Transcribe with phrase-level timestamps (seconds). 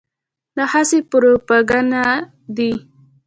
[0.55, 1.95] دا هسې پروپاګند
[2.55, 2.71] دی.